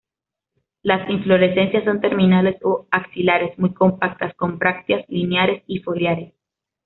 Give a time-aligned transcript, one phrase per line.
[0.81, 6.33] Las inflorescencias son terminales o axilares, muy compactas, con brácteas lineares y foliares.